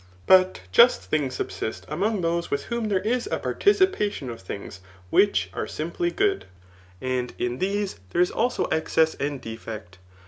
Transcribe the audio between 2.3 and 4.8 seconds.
with whom there is a participation of things